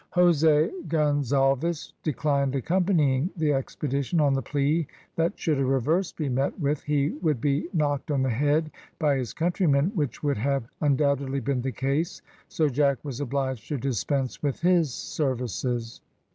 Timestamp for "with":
6.59-6.81, 14.41-14.59